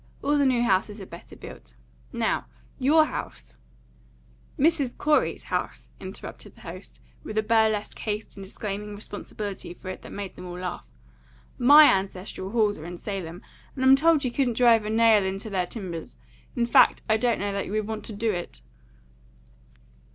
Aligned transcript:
All 0.23 0.35
the 0.35 0.47
new 0.47 0.63
houses 0.63 0.99
are 0.99 1.05
better 1.05 1.35
built. 1.35 1.75
Now, 2.11 2.47
your 2.79 3.05
house" 3.05 3.53
"Mrs. 4.67 4.97
Corey's 4.97 5.43
house," 5.43 5.89
interrupted 5.99 6.55
the 6.55 6.61
host, 6.61 6.99
with 7.23 7.37
a 7.37 7.43
burlesque 7.43 7.99
haste 7.99 8.35
in 8.35 8.41
disclaiming 8.41 8.95
responsibility 8.95 9.75
for 9.75 9.89
it 9.89 10.01
that 10.01 10.11
made 10.11 10.35
them 10.35 10.47
all 10.47 10.57
laugh. 10.57 10.89
"My 11.59 11.83
ancestral 11.85 12.49
halls 12.49 12.79
are 12.79 12.85
in 12.87 12.97
Salem, 12.97 13.43
and 13.75 13.85
I'm 13.85 13.95
told 13.95 14.25
you 14.25 14.31
couldn't 14.31 14.57
drive 14.57 14.85
a 14.85 14.89
nail 14.89 15.23
into 15.23 15.51
their 15.51 15.67
timbers; 15.67 16.15
in 16.55 16.65
fact, 16.65 17.03
I 17.07 17.17
don't 17.17 17.39
know 17.39 17.53
that 17.53 17.67
you 17.67 17.71
would 17.73 17.85
want 17.85 18.03
to 18.05 18.13
do 18.13 18.31
it." 18.31 18.59